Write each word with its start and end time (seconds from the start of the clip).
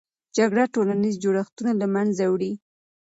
جګړه 0.37 0.63
ټولنیز 0.73 1.15
جوړښتونه 1.23 1.71
له 1.81 1.87
منځه 1.95 2.23
وړي. 2.33 2.53